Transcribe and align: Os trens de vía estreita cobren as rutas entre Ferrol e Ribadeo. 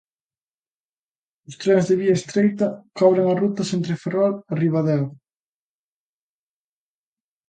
Os 1.49 1.55
trens 1.61 1.85
de 1.89 1.95
vía 2.01 2.17
estreita 2.19 2.67
cobren 2.99 3.27
as 3.29 3.39
rutas 3.43 3.69
entre 3.77 3.99
Ferrol 4.03 4.33
e 4.51 4.53
Ribadeo. 4.63 5.05